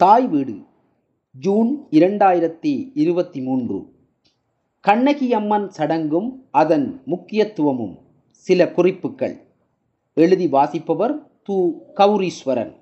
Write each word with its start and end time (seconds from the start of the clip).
தாய் 0.00 0.26
வீடு 0.26 0.54
ஜூன் 1.40 1.86
இரண்டாயிரத்தி 1.90 2.90
இருபத்தி 2.94 3.40
மூன்று 3.40 3.86
கண்ணகி 4.80 5.32
அம்மன் 5.32 5.70
சடங்கும் 5.78 6.28
அதன் 6.50 7.02
முக்கியத்துவமும் 7.04 7.98
சில 8.32 8.70
குறிப்புகள். 8.70 9.36
எழுதி 10.14 10.46
வாசிப்பவர் 10.46 11.26
து. 11.48 11.70
கௌரீஸ்வரன். 11.96 12.72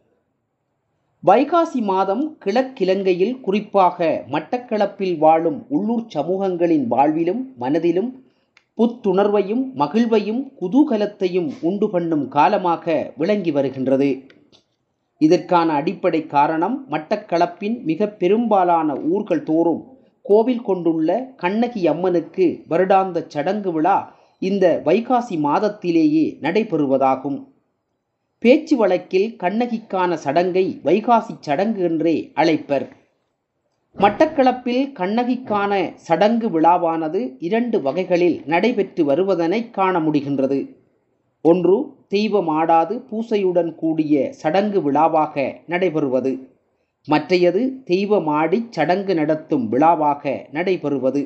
வைகாசி 1.27 1.83
மாதம் 1.83 2.39
கிழக்கிலங்கையில் 2.45 3.41
குறிப்பாக 3.41 4.25
மட்டக்களப்பில் 4.31 5.19
வாழும் 5.19 5.67
உள்ளூர் 5.69 6.07
சமூகங்களின் 6.15 6.87
வாழ்விலும் 6.91 7.45
மனதிலும் 7.57 8.25
புத்துணர்வையும் 8.79 9.65
மகிழ்வையும் 9.75 10.53
குதூகலத்தையும் 10.61 11.53
உண்டு 11.61 11.91
பண்ணும் 11.91 12.29
காலமாக 12.29 13.13
விளங்கி 13.17 13.51
வருகின்றது. 13.51 14.27
இதற்கான 15.19 15.75
அடிப்படை 15.75 16.27
காரணம் 16.27 16.87
மட்டக்களப்பின் 16.91 17.83
மிக 17.83 18.09
பெரும்பாலான 18.09 18.97
ஊர்கள் 18.97 19.43
தோறும் 19.43 19.83
கோவில் 20.23 20.63
கொண்டுள்ள 20.63 21.33
கண்ணகி 21.37 21.87
அம்மனுக்கு 21.89 22.47
வருடாந்த 22.71 23.25
சடங்கு 23.29 23.73
விழா 23.73 24.17
இந்த 24.39 24.83
வைகாசி 24.85 25.37
மாதத்திலேயே 25.43 26.27
நடைபெறுவதாகும். 26.43 27.39
பேச்சு 28.39 28.77
வழக்கில் 28.77 29.37
கண்ணகிக்கான 29.43 30.15
சடங்கை 30.15 30.81
வைகாசி 30.85 31.35
சடங்கு 31.41 31.83
என்றே 31.83 32.33
அழைப்பர். 32.35 32.87
மட்டக்களப்பில் 33.97 34.85
கண்ணகிக்கான 34.95 35.73
சடங்கு 35.95 36.49
விழாவானது 36.49 37.21
இரண்டு 37.39 37.83
வகைகளில் 37.83 38.43
நடைபெற்று 38.47 39.05
வருவதனை 39.05 39.71
காண 39.71 39.99
முடிகின்றது. 39.99 40.59
ஒன்று 41.43 41.77
தெய்வமாடாது 42.11 43.03
பூசையுடன் 43.11 43.75
கூடிய 43.75 44.33
சடங்கு 44.33 44.83
விழாவாக 44.83 45.61
நடைபெறுவது. 45.69 46.33
மற்றையது 47.05 47.83
தெய்வமாடி 47.85 48.67
சடங்கு 48.71 49.15
நடத்தும் 49.15 49.69
விழாவாக 49.69 50.49
நடைபெறுவது. 50.53 51.23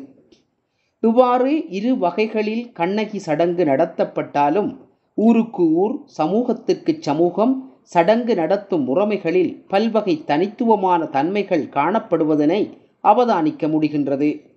இவ்வாறு 1.00 1.69
இரு 1.69 1.98
வகைகளில் 1.98 2.72
கண்ணகி 2.72 3.19
சடங்கு 3.19 3.64
நடத்தப்பட்டாலும் 3.64 4.77
ஊருக்கு 5.14 5.72
ஊர் 5.75 5.94
சமூகத்திற்கு 6.06 6.97
சமூகம் 7.00 7.55
சடங்கு 7.83 8.34
நடத்தும் 8.34 8.84
முறைமைகளில் 8.88 9.64
பல்வகை 9.69 10.22
தனித்துவமான 10.27 11.06
தன்மைகள் 11.06 11.64
காணப்படுவதனை 11.75 12.60
அவதானிக்க 13.05 13.69
முடிகின்றது. 13.69 14.52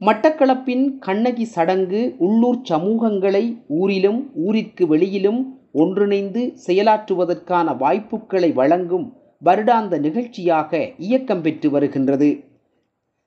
மட்டக்களப்பின் 0.00 0.82
கண்ணகி 0.98 1.44
சடங்கு 1.52 2.00
உள்ளூர் 2.18 2.58
சமூகங்களை 2.70 3.42
ஊரிலும் 3.78 4.18
ஊரிற்கு 4.46 4.84
வெளியிலும் 4.86 5.38
ஒன்றிணைந்து 5.72 6.42
செயலாற்றுவதற்கான 6.66 7.76
வாய்ப்புகளை 7.76 8.50
வழங்கும் 8.52 9.06
வருடாந்த 9.42 9.98
நிகழ்ச்சியாக 9.98 10.80
இயக்கம் 11.06 11.40
பெற்று 11.40 11.70
வருகின்றது. 11.70 12.28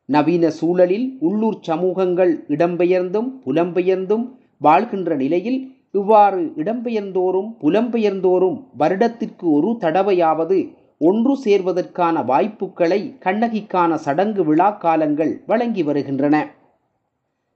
நவீன 0.10 0.46
சூழலில் 0.50 1.08
உள்ளூர் 1.20 1.60
சமூகங்கள் 1.70 2.34
இடம்பெயர்ந்தும் 2.48 3.32
புலம்பெயர்ந்தும் 3.46 4.26
வாழ்கின்ற 4.62 5.16
நிலையில் 5.16 5.60
இவ்வாறு 5.92 6.44
இடம்பெயர்ந்தோறும் 6.56 7.50
புலம்பெயர்ந்தோறும் 7.62 8.58
வருடத்திற்கு 8.78 9.46
ஒரு 9.52 9.72
தடவையாவது 9.82 10.60
ஒன்று 11.02 11.34
சேர்வதற்கான 11.46 12.24
வாய்ப்புகளை 12.26 13.02
கண்ணகிக்கான 13.26 13.94
சடங்கு 14.06 14.44
விழா 14.46 14.70
காலங்கள் 14.86 15.34
வழங்கி 15.46 15.84
வருகின்றன. 15.84 16.36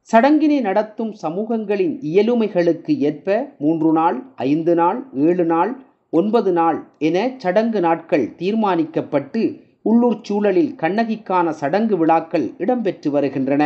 சடங்கினை 0.09 0.58
நடத்தும் 0.62 1.12
சமூகங்களின் 1.22 1.94
இயலுமைகளுக்கு 2.02 2.94
ஏற்ப 3.00 3.28
மூன்று 3.58 3.92
நாள் 3.92 4.18
ஐந்து 4.36 4.76
நாள் 4.76 5.00
ஏழு 5.28 5.46
நாள் 5.46 5.72
ஒன்பது 6.09 6.52
நாள் 6.52 6.80
என 6.98 7.18
சடங்கு 7.38 7.80
நாட்கள் 7.80 8.26
தீர்மானிக்கப்பட்டு 8.40 9.42
உள்ளூர் 9.81 10.20
சூழலில் 10.22 10.76
கண்ணகிக்கான 10.81 11.50
சடங்கு 11.62 11.98
விழாக்கள் 11.98 12.46
இடம்பெற்று 12.58 13.09
வருகின்றன. 13.12 13.64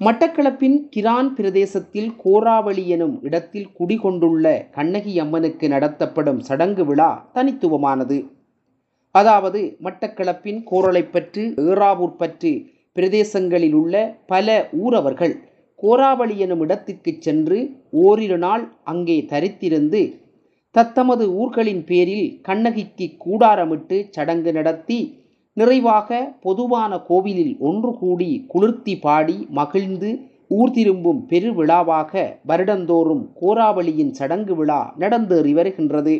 மட்டக்களப்பின் 0.00 0.78
கிரான் 0.90 1.34
பிரதேசத்தில் 1.34 2.10
கோராவளி 2.24 2.86
எனும் 2.86 3.16
இடத்தில் 3.22 3.68
குடிகொண்டுள்ள 3.78 4.46
கண்ணகி 4.70 5.14
அம்மனுக்கு 5.18 5.68
நடத்தப்படும் 5.68 6.40
சடங்கு 6.40 6.84
விழா 6.84 7.10
தனித்துவமானது. 7.34 8.18
அதாவது 9.14 9.60
மட்டக்களப்பின் 9.82 10.60
கோரளைப்பற்று 10.70 11.44
ஏறாவூர்பற்று 11.66 12.52
பிரதேசங்களில் 12.96 13.72
உள்ள 13.72 13.94
பல 14.26 14.68
ஊரவர்கள் 14.80 15.34
கோராவளி 15.78 16.36
எனும் 16.36 16.60
இடத்துக்கு 16.60 17.16
சென்று 17.20 17.58
ஓரிரு 17.98 18.38
நாள் 18.38 18.64
அங்கே 18.84 19.18
தரித்திருந்து 19.30 20.00
தத்தமது 20.74 21.24
ஊர்களின் 21.32 21.84
பேரில் 21.84 22.26
கண்ணகிக்கு 22.42 23.06
கூடாரமிட்டு 23.24 23.96
சடங்கு 24.10 24.52
நடத்தி 24.52 24.98
நிறைவாக 25.56 26.18
பொதுவான 26.40 26.92
கோவிலில் 27.00 27.54
ஒன்று 27.58 27.92
கூடி 27.98 28.30
குளிர்த்தி 28.48 28.94
பாடி 29.00 29.46
மகிழ்ந்து 29.50 30.10
ஊர் 30.48 30.70
திரும்பும் 30.70 31.20
பெருவிழாவாக 31.30 32.12
வருடந்தோறும் 32.48 33.24
கோராவளியின் 33.40 34.10
சடங்கு 34.10 34.54
விழா 34.56 34.80
நடந்தேறி 34.98 35.52
வருகின்றது. 35.52 36.14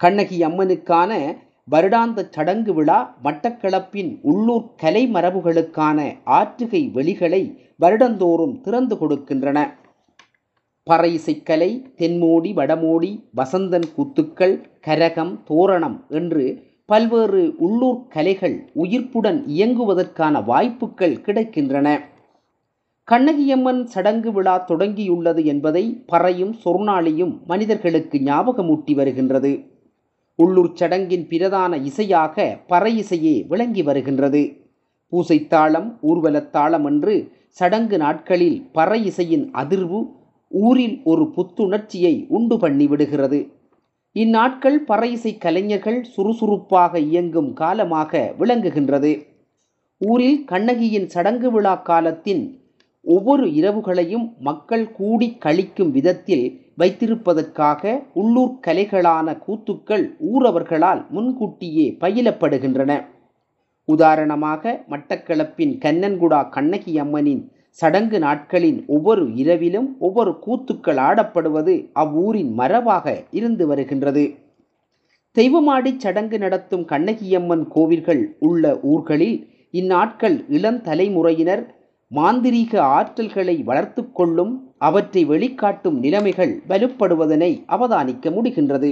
கண்ணகி 0.00 0.38
அம்மனுக்கான 0.42 1.12
வருடாந்த 1.70 2.28
சடங்கு 2.30 2.74
விழா 2.74 3.16
மட்டக்களப்பின் 3.24 4.18
உள்ளூர் 4.22 4.74
கலை 4.76 5.10
மரபுகளுக்கான 5.12 5.98
ஆற்றுகை 6.26 6.90
வெளிகளை 6.90 7.42
வருடந்தோறும் 7.80 8.60
திறந்து 8.60 8.96
கொடுக்கின்றன. 8.96 9.58
பறை 10.82 11.10
இசைக்கலை 11.16 11.70
தென்மோடி 11.98 12.50
வடமோடி 12.54 13.10
வசந்தன் 13.36 13.88
குத்துக்கள் 13.96 14.54
கரகம் 14.86 15.32
தோரணம் 15.44 16.04
என்று 16.08 16.44
பல்வேறு 16.86 17.54
உள்ளூர் 17.58 18.06
கலைகள் 18.08 18.70
உயிர்ப்புடன் 18.74 19.40
இயங்குவதற்கான 19.46 20.44
வாய்ப்புகள் 20.44 21.16
கிடைக்கின்றன. 21.26 21.88
கண்ணகியம்மன் 23.08 23.84
சடங்கு 23.84 24.32
விழா 24.32 24.64
தொடங்கியுள்ளது 24.68 25.44
என்பதை 25.44 26.04
பறையும் 26.12 26.54
சொர்ணாளியும் 26.64 27.34
மனிதர்களுக்கு 27.46 28.18
ஞாபகமூட்டி 28.18 28.94
வருகின்றது. 28.94 29.52
உள்ளூர் 30.38 30.72
சடங்கின் 30.72 31.26
பிரதான 31.28 31.76
இசையாக 31.76 32.46
பறை 32.66 32.92
இசையே 33.02 33.34
விளங்கி 33.46 33.82
வருகின்றது. 33.82 34.42
பூசைத்தாளம் 35.12 35.88
ஊர்வலத்தாளம் 36.02 36.84
என்று 36.84 37.14
சடங்கு 37.48 37.96
நாட்களில் 37.98 38.58
பறை 38.72 39.00
இசையின் 39.04 39.44
அதிர்வு 39.54 40.00
ஊரில் 40.50 40.96
ஒரு 41.04 41.24
புத்துணர்ச்சியை 41.36 42.14
உண்டு 42.28 42.56
பண்ணிவிடுகிறது 42.56 43.38
இந்நாட்கள் 44.16 44.76
பறை 44.84 45.08
இசை 45.12 45.32
கலைஞர்கள் 45.38 45.98
சுறுசுறுப்பாக 46.14 46.98
இயங்கும் 46.98 47.52
காலமாக 47.52 48.12
விளங்குகின்றது. 48.38 49.12
ஊரில் 50.00 50.38
கண்ணகியின் 50.44 51.08
சடங்கு 51.08 51.50
விழா 51.50 51.74
காலத்தின் 51.90 52.42
ஒவ்வொரு 53.06 53.46
இரவுகளையும் 53.46 54.24
மக்கள் 54.38 54.92
கூடி 54.92 55.28
கழிக்கும் 55.44 55.90
விதத்தில் 55.90 56.46
வைத்திருப்பதற்காக 56.78 57.82
உள்ளூர் 58.12 58.54
கலைகளான 58.66 59.36
கூத்துக்கள் 59.46 60.04
ஊரவர்களால் 60.32 61.02
முன்கூட்டியே 61.10 61.86
பயிலப்படுகின்றன. 62.00 62.92
உதாரணமாக 63.88 64.72
மட்டக்களப்பின் 64.90 65.74
கண்ணன்குடா 65.84 66.40
கண்ணகி 66.48 66.94
அம்மனின் 67.00 67.42
சடங்கு 67.70 68.18
நாட்களின் 68.18 68.78
ஒவ்வொரு 68.86 69.24
இரவிலும் 69.34 69.88
ஒவ்வொரு 69.98 70.32
கூத்துக்கள் 70.46 71.00
ஆடப்படுவது 71.08 71.74
அவ்வூரின் 71.92 72.52
மரபாக 72.58 73.06
இருந்து 73.30 73.66
வருகின்றது. 73.66 74.24
தெய்வமாடி 75.36 75.90
சடங்கு 75.98 76.38
நடத்தும் 76.38 76.84
கண்ணகியம்மன் 76.88 77.64
கோவில்கள் 77.68 78.22
உள்ள 78.38 78.64
ஊர்களில் 78.82 79.38
இந்நாட்கள் 79.72 80.36
இளந்தலைமுறையினர் 80.56 81.64
மாந்திரீக 82.10 82.72
ஆற்றல்களை 82.96 83.56
வளர்த்து 83.64 84.02
கொள்ளும் 84.12 84.52
அவற்றை 84.78 85.22
வெளிக்காட்டும் 85.24 85.98
நிலைமைகள் 85.98 86.52
வலுப்படுவதனை 86.68 87.52
அவதானிக்க 87.66 88.30
முடிகின்றது. 88.36 88.90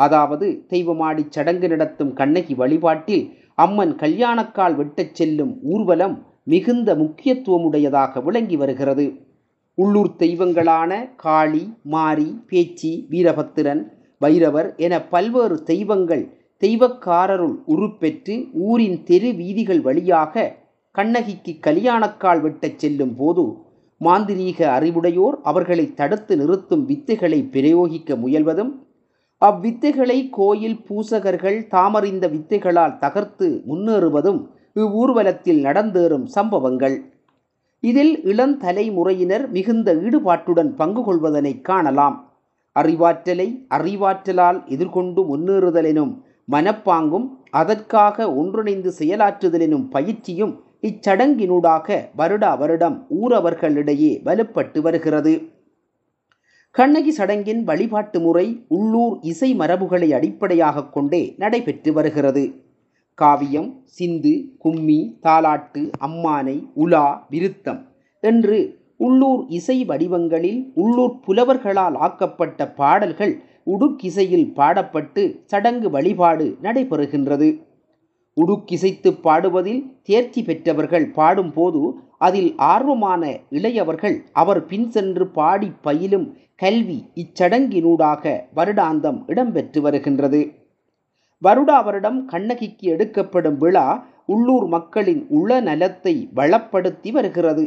அதாவது 0.00 0.46
தெய்வமாடி 0.68 1.22
சடங்கு 1.28 1.68
நடத்தும் 1.68 2.12
கண்ணகி 2.12 2.54
வழிபாட்டில் 2.54 3.24
அம்மன் 3.54 3.94
கல்யாணக்கால் 3.96 4.74
வெட்டச் 4.76 5.14
செல்லும் 5.14 5.52
ஊர்வலம் 5.64 6.16
மிகுந்த 6.44 6.88
முக்கியத்துவமுடையதாக 6.94 8.22
விளங்கி 8.22 8.56
வருகிறது. 8.56 9.06
உள்ளூர் 9.78 10.12
தெய்வங்களான 10.18 10.92
காளி 11.16 11.64
மாரி 11.94 12.28
பேச்சி 12.46 12.92
வீரபத்திரன் 13.10 13.82
வைரவர் 14.20 14.68
என 14.76 14.94
பல்வேறு 15.04 15.56
தெய்வங்கள் 15.62 16.24
தெய்வக்காரருள் 16.62 17.56
உருப்பெற்று 17.66 18.34
ஊரின் 18.68 19.00
தெரு 19.04 19.30
வீதிகள் 19.32 19.80
வழியாக 19.80 20.44
கண்ணகிக்கு 20.96 21.52
கலியாணக்கால் 21.60 22.40
வெட்டச் 22.40 22.78
செல்லும் 22.78 23.14
போது 23.16 23.44
மாந்திரீக 24.00 24.58
அறிவுடையோர் 24.78 25.36
அவர்களை 25.42 25.94
தடுத்து 25.94 26.36
நிறுத்தும் 26.36 26.84
வித்தைகளை 26.88 27.40
பிரயோகிக்க 27.50 28.16
முயல்வதும் 28.16 28.72
அவ்வித்தைகளை 29.42 30.18
கோயில் 30.30 30.78
பூசகர்கள் 30.88 31.58
தாமறிந்த 31.68 32.24
வித்தைகளால் 32.28 32.98
தகர்த்து 32.98 33.62
முன்னேறுவதும் 33.66 34.40
இவ்வூர்வலத்தில் 34.74 35.60
நடந்தேறும் 35.64 36.24
சம்பவங்கள். 36.26 36.96
இதில் 37.80 38.14
இளந்தலைமுறையினர் 38.24 39.44
மிகுந்த 39.50 39.88
ஈடுபாட்டுடன் 39.94 40.70
பங்கு 40.74 41.02
கொள்வதனை 41.04 41.60
காணலாம். 41.60 42.16
அறிவாற்றலை 42.76 43.48
அறிவாற்றலால் 43.74 44.58
எதிர்கொண்டு 44.66 45.20
முன்னேறுதலெனும் 45.22 46.12
மனப்பாங்கும் 46.52 47.26
அதற்காக 47.50 48.34
ஒன்றிணைந்து 48.34 48.90
செயலாற்றுதலெனும் 48.98 49.86
பயிற்சியும் 49.90 50.54
இச்சடங்கினூடாக 50.88 51.98
வருடா 52.18 52.52
வருடம் 52.58 52.96
ஊரவர்களிடையே 53.22 54.12
வலுப்பட்டு 54.24 54.80
வருகிறது. 54.80 55.34
கண்ணகி 56.74 57.12
சடங்கின் 57.18 57.62
வழிபாட்டு 57.64 58.18
முறை 58.20 58.46
உள்ளூர் 58.68 59.14
இசை 59.22 59.50
மரபுகளை 59.54 60.08
அடிப்படையாக 60.14 60.86
கொண்டே 60.86 61.34
நடைபெற்று 61.38 61.92
வருகிறது. 61.92 62.44
காவியம் 63.14 63.70
சிந்து 63.84 64.32
கும்மி 64.58 64.98
தாலாட்டு 65.22 65.82
அம்மானை 66.06 66.56
உலா 66.74 67.26
விருத்தம் 67.30 67.80
என்று 68.22 68.58
உள்ளூர் 68.96 69.42
இசை 69.48 69.78
வடிவங்களில் 69.84 70.60
உள்ளூர் 70.74 71.16
புலவர்களால் 71.26 71.96
ஆக்கப்பட்ட 72.06 72.68
பாடல்கள் 72.80 73.34
உடுக்கிசையில் 73.64 74.48
பாடப்பட்டு 74.56 75.22
சடங்கு 75.46 75.90
வழிபாடு 75.90 76.46
நடைபெறுகின்றது. 76.62 77.48
உடுக்கிசைத்து 78.36 79.10
பாடுவதில் 79.20 79.82
தேர்ச்சி 80.02 80.42
பெற்றவர்கள் 80.42 81.06
பாடும்போது 81.10 81.80
அதில் 82.18 82.50
ஆர்வமான 82.64 83.22
இளையவர்கள் 83.50 84.16
அவர் 84.32 84.60
பின் 84.66 84.90
சென்று 84.90 85.24
பாடி 85.28 85.68
பயிலும் 85.80 86.26
கல்வி 86.56 86.98
இச்சடங்கினூடாக 87.14 88.22
வருடாந்தம் 88.54 89.18
இடம்பெற்று 89.26 89.80
வருகின்றது. 89.80 90.40
வருடா 91.42 91.78
வருடம் 91.84 92.20
கண்ணகிக்கு 92.26 92.84
எடுக்கப்படும் 92.88 93.58
விழா 93.58 93.86
உள்ளூர் 94.26 94.66
மக்களின் 94.66 95.22
உள 95.28 95.60
நலத்தை 95.60 96.14
வளப்படுத்தி 96.34 97.10
வருகிறது. 97.10 97.64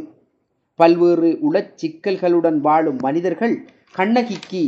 பல்வேறு 0.78 1.30
உளச் 1.48 1.74
சிக்கல்களுடன் 1.80 2.58
வாழும் 2.60 2.98
மனிதர்கள் 3.02 3.54
கண்ணகிக்கு 3.94 4.62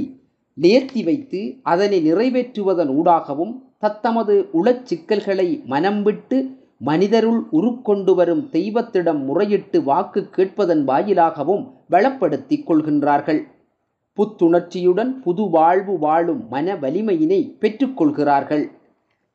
நேர்த்தி 0.58 1.02
வைத்து 1.04 1.40
அதனை 1.62 1.99
நிறைவேற்றுவதன் 2.08 2.90
ஊடாகவும் 2.99 3.52
தத்தமது 3.82 4.34
உளச் 4.52 4.84
சிக்கல்களை 4.87 5.62
மனம் 5.67 6.02
விட்டு 6.02 6.38
மனிதருள் 6.81 7.40
உருக்கொண்டு 7.50 8.14
வரும் 8.14 8.44
தெய்வத்திடம் 8.50 9.20
முறையிட்டு 9.29 9.79
வாக்கு 9.82 10.20
கேட்பதன் 10.37 10.84
வாயிலாகவும் 10.84 11.64
வளப்படுத்திக் 11.90 12.67
கொள்கின்றார்கள். 12.67 13.40
புத்துணர்ச்சியுடன் 14.19 15.12
புது 15.23 15.44
வாழ்வு 15.50 15.99
வாழும் 15.99 16.49
மன 16.49 16.75
வலிமையினை 16.75 17.40
பெற்றுக்கொள்கிறார்கள் 17.61 18.64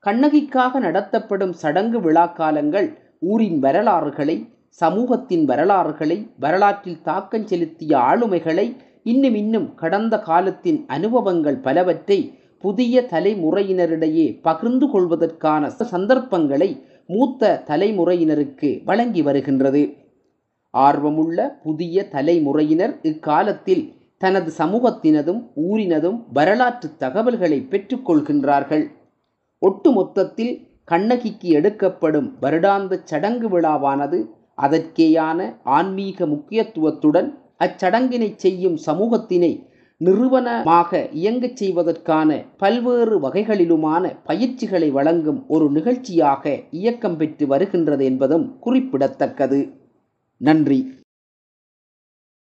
கண்ணகிக்காக 0.04 0.80
நடத்தப்படும் 0.80 1.54
சடங்கு 1.54 2.00
விழாக்காலங்கள் 2.00 2.88
ஊரின் 3.20 3.60
வரலாறுகளை 3.60 4.36
சமூகத்தின் 4.82 5.46
வரலாறுகளை 5.46 6.18
வரலாற்றில் 6.40 7.02
தாக்கம் 7.02 7.48
செலுத்திய 7.48 7.98
ஆளுமைகளை 7.98 8.68
இன்னும் 9.04 9.36
இன்னும் 9.36 9.76
கடந்த 9.76 10.16
காலத்தின் 10.20 10.80
அனுபவங்கள் 10.88 11.58
பலவற்றை 11.58 12.20
புதிய 12.68 13.02
தலைமுறையினரிடையே 13.12 14.28
பகிர்ந்து 14.42 14.88
கொள்வதற்கான 14.94 15.70
சந்தர்ப்பங்களை 15.92 16.70
மூத்த 17.10 17.52
தலைமுறையினருக்கு 17.70 18.70
வழங்கி 18.86 19.22
வருகின்றது. 19.22 19.84
ஆர்வமுள்ள 20.74 21.38
புதிய 21.64 22.04
தலைமுறையினர் 22.16 22.94
இக்காலத்தில் 23.02 23.84
தனது 24.22 24.50
சமூகத்தினதும் 24.58 25.42
ஊரினதும் 25.68 26.18
வரலாற்று 26.34 26.88
தகவல்களை 26.98 27.60
பெற்றுக்கொள்கின்றார்கள் 27.72 28.86
ஒட்டுமொத்தத்தில் 29.62 30.54
கண்ணகிக்கு 30.84 31.48
எடுக்கப்படும் 31.50 32.30
வருடாந்த 32.42 33.00
சடங்கு 33.04 33.48
விழாவானது 33.50 34.20
அதற்கேயான 34.62 35.40
ஆன்மீக 35.78 36.26
முக்கியத்துவத்துடன் 36.26 37.30
அச்சடங்கினை 37.60 38.30
செய்யும் 38.36 38.78
சமூகத்தினை 38.88 39.52
நிறுவனமாக 39.98 41.10
இயங்கச் 41.14 41.56
செய்வதற்கான 41.56 42.46
பல்வேறு 42.58 43.20
வகைகளிலுமான 43.22 44.16
பயிற்சிகளை 44.24 44.90
வழங்கும் 44.92 45.44
ஒரு 45.48 45.72
நிகழ்ச்சியாக 45.72 46.60
இயக்கம் 46.72 47.18
பெற்று 47.18 47.48
வருகின்றது 47.48 48.06
என்பதும் 48.06 48.60
குறிப்பிடத்தக்கது. 48.60 49.74
நன்றி. 50.38 50.97